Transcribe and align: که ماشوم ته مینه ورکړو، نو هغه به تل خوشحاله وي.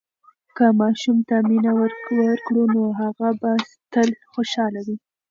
که 0.55 0.65
ماشوم 0.79 1.17
ته 1.27 1.35
مینه 1.47 1.71
ورکړو، 2.17 2.63
نو 2.75 2.81
هغه 3.01 3.29
به 3.41 3.51
تل 3.93 4.09
خوشحاله 4.33 4.79
وي. 4.85 4.95